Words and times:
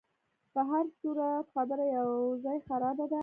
په 0.53 0.59
هرصورت 0.69 1.45
خبره 1.53 1.85
یو 1.97 2.09
ځای 2.43 2.57
خرابه 2.67 3.05
ده. 3.11 3.19